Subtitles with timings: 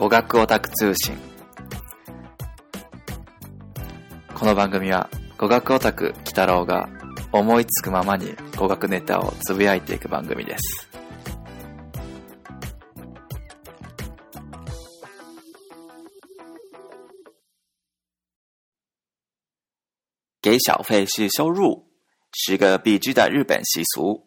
[0.00, 1.14] 語学オタク通信
[4.34, 6.88] この番組は語学オタク鬼太郎が
[7.32, 10.88] 思いつくままに語学ネタをつぶやいていく番組です。
[20.40, 21.84] 给小费是收入，
[22.32, 24.26] 是个必知的日本习俗。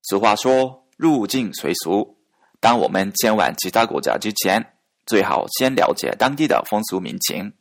[0.00, 2.16] 俗话说“入境随俗”，
[2.64, 4.72] 当我们前往其他国家之前，
[5.04, 7.52] 最好先了解当地的风俗民情，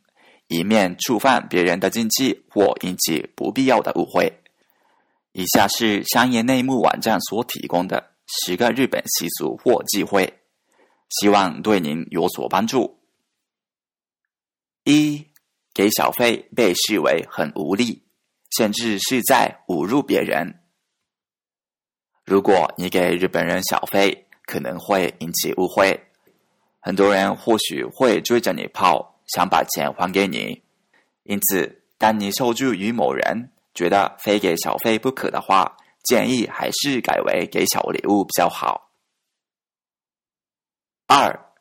[0.47, 4.31] 以免触犯别人的禁忌或引起不必要的误会。
[5.33, 10.39] 以下是商业内幕网站所提供的十个日本习俗或忌讳，
[11.09, 13.01] 希望对您有所帮助。
[14.85, 15.27] 一、
[15.73, 18.03] 给小费被视为很无礼，
[18.55, 20.61] 甚至是在侮辱别人。
[22.23, 26.07] 如果你给日本人小费，可能会引起误会。
[26.79, 30.61] 很多人或许会追着你跑，想把钱还给你。
[31.23, 38.91] 因此，当你受助于某人，觉得非给小费不可的话，建议还是改为给小礼物比较好。
[41.07, 41.53] 二，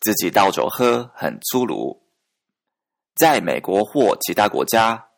[0.00, 2.02] 自己倒酒喝很粗鲁。
[3.14, 5.08] 在美国或其他国家，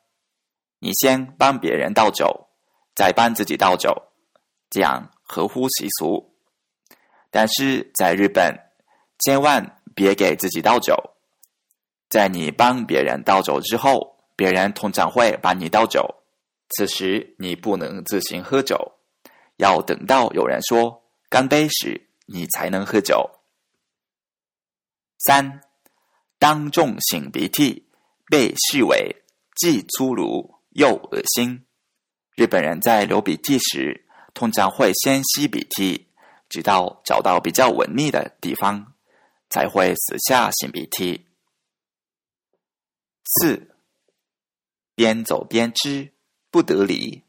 [0.80, 2.48] 你先帮别人倒酒，
[2.96, 4.10] 再帮自己倒酒，
[4.68, 6.31] 这样合乎习俗。
[7.32, 8.56] 但是在日本，
[9.18, 10.94] 千万别给自己倒酒。
[12.08, 16.22] 在你帮别人倒酒之后，别人通常会把你倒酒，
[16.68, 18.92] 此时你不能自行喝酒，
[19.56, 23.30] 要等到有人说干杯时，你才能喝酒。
[25.18, 25.62] 三，
[26.38, 27.88] 当众擤鼻涕
[28.26, 29.22] 被视为
[29.56, 31.64] 既粗鲁又恶心。
[32.34, 36.08] 日本人在流鼻涕时，通常会先吸鼻涕，
[36.52, 38.92] 直到找到比较稳密的地方，
[39.48, 41.26] 才会私下擤鼻涕。
[43.24, 43.74] 四，
[44.94, 46.12] 边走边吃
[46.50, 47.24] 不得离。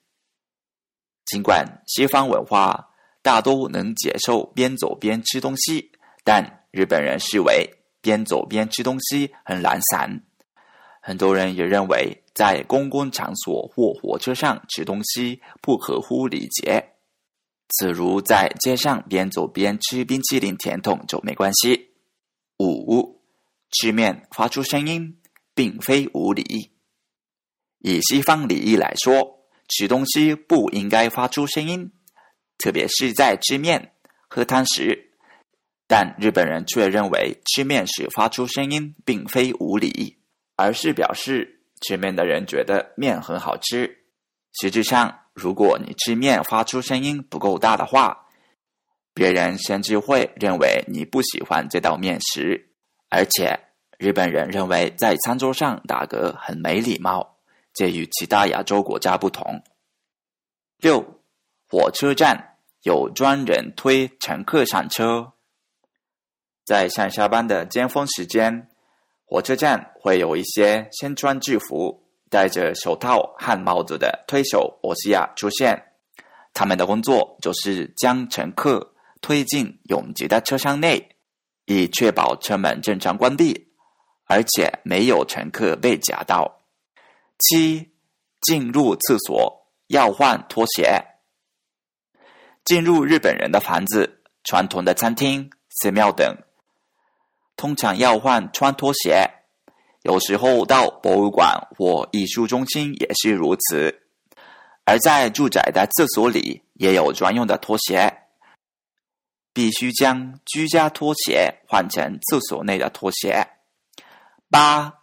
[1.26, 2.90] 尽管西方文化
[3.22, 5.94] 大都能接受边走边吃东西，
[6.26, 10.26] 但日本人视为边走边吃东西很懒散。
[11.02, 16.93] 很多人也认为，在公共场所或火车上吃东西不合乎礼节。
[17.76, 21.90] 此如在街上边走边吃冰淇淋甜筒就没关系。
[22.60, 23.20] 五，
[23.72, 25.20] 吃面发出声音，
[25.56, 26.72] 并非无礼。
[27.80, 31.92] 以西方礼仪来说，吃东西不应该发出声音，
[32.60, 33.94] 特别是在吃面、
[34.30, 35.10] 喝汤时。
[35.88, 40.20] 但日本人却认为吃面时发出声音并非无礼，
[40.56, 44.06] 而是表示吃面的人觉得面很好吃。
[44.62, 48.28] 实际上，如果你吃面发出声音不够大的话，
[49.14, 52.70] 别人甚至会认为你不喜欢这道面食。
[53.10, 53.60] 而且，
[53.98, 57.38] 日本人认为在餐桌上打嗝很没礼貌，
[57.74, 59.64] 这与其他亚洲国家不同。
[60.78, 61.22] 六，
[61.68, 65.34] 火车站有专人推乘客上车。
[66.66, 68.70] 在上下班的尖峰时间，
[69.26, 75.94] 火车站会有一些身穿制服、戴着手套和帽子的推手欧西亚出现。
[76.52, 81.16] 他们的工作就是将乘客推进拥挤的车厢内，
[81.66, 83.68] 以确保车门正常关闭，
[84.26, 86.64] 而且没有乘客被夹到。
[87.38, 87.92] 七，
[88.42, 91.06] 进入厕所要换拖鞋。
[92.66, 96.36] 进入日本人的房子、传统的餐厅、寺庙等。
[97.56, 99.30] 通常要换穿拖鞋，
[100.04, 104.02] 有时候到博物馆或艺术中心也是如此。
[104.86, 108.14] 而在住宅的厕所里也有专用的拖鞋，
[109.54, 113.48] 必须将居家拖鞋换成厕所内的拖鞋。
[114.50, 114.94] 八，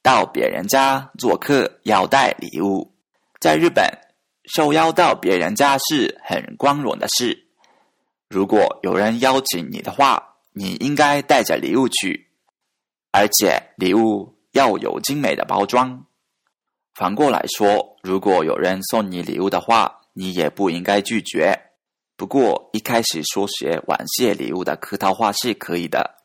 [0.00, 2.94] 到别人家做客要带礼物，
[3.40, 3.84] 在日本
[4.44, 7.48] 受邀到别人家是很光荣的事。
[8.28, 12.28] 如果有人邀请你的话，你应该带着礼物去，
[13.10, 16.06] 而且礼物要有精美的包装。
[16.94, 21.54] 反过来说，如果有人送你礼物的话，你也不应该拒绝。
[22.16, 26.16] 不过一开始说些感谢礼物的客套话是可以的。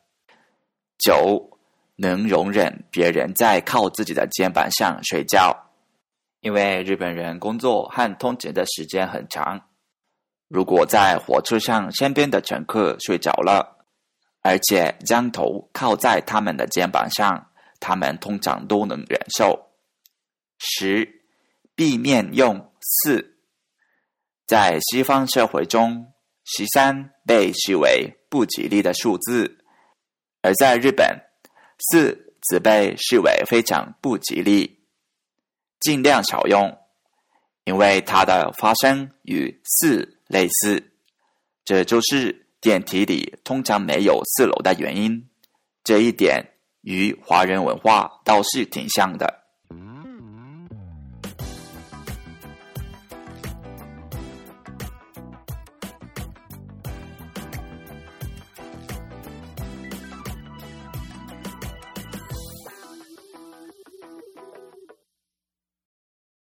[0.98, 1.58] 九，
[1.96, 5.54] 能容忍别人在靠自己的肩膀上睡觉，
[6.40, 9.60] 因为日本人工作和通勤的时间很长。
[10.48, 13.84] 如果在火车上身边的乘客睡着了，
[14.40, 17.48] 而且将头靠在他们的肩膀上，
[17.82, 19.72] 他们通常都能忍受。
[20.58, 21.26] 十，
[21.74, 23.36] 避免用四。
[24.46, 26.12] 在西方社会中，
[26.44, 29.58] 十三被视为不吉利的数字，
[30.40, 31.18] 而在日本
[31.90, 34.84] ，“四”则被视为非常不吉利，
[35.80, 36.78] 尽量少用，
[37.64, 40.92] 因为它的发生与“四”类似。
[41.64, 45.28] 这就是电梯里通常没有四楼的原因。
[45.82, 46.51] 这一点
[46.82, 49.41] 与华人文化倒是挺像的。